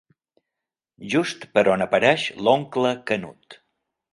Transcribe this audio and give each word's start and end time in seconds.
Just 1.15 1.45
per 1.59 1.65
on 1.75 1.85
apareix 1.87 2.25
l'oncle 2.47 2.95
Canut. 3.13 3.61